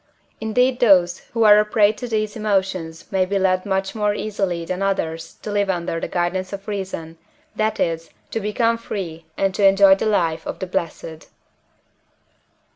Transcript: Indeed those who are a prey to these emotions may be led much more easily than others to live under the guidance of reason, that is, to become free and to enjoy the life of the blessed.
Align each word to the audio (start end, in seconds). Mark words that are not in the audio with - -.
Indeed 0.39 0.79
those 0.79 1.19
who 1.33 1.43
are 1.43 1.59
a 1.59 1.63
prey 1.63 1.91
to 1.91 2.07
these 2.07 2.35
emotions 2.35 3.05
may 3.11 3.23
be 3.23 3.37
led 3.37 3.67
much 3.67 3.93
more 3.93 4.15
easily 4.15 4.65
than 4.65 4.81
others 4.81 5.35
to 5.43 5.51
live 5.51 5.69
under 5.69 5.99
the 5.99 6.07
guidance 6.07 6.51
of 6.51 6.67
reason, 6.67 7.19
that 7.55 7.79
is, 7.79 8.09
to 8.31 8.39
become 8.39 8.79
free 8.79 9.27
and 9.37 9.53
to 9.53 9.63
enjoy 9.63 9.93
the 9.93 10.07
life 10.07 10.47
of 10.47 10.57
the 10.57 10.65
blessed. 10.65 11.27